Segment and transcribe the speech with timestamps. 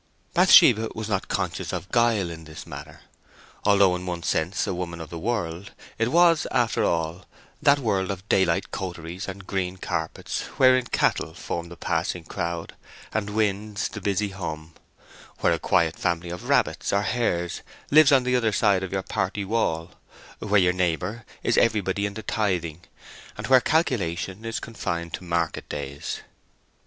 [0.33, 3.01] Bathsheba was not conscious of guile in this matter.
[3.63, 7.27] Though in one sense a woman of the world, it was, after all,
[7.61, 12.73] that world of daylight coteries and green carpets wherein cattle form the passing crowd
[13.13, 14.73] and winds the busy hum;
[15.41, 17.61] where a quiet family of rabbits or hares
[17.91, 19.91] lives on the other side of your party wall,
[20.39, 22.79] where your neighbour is everybody in the tything,
[23.37, 26.21] and where calculation is confined to market days.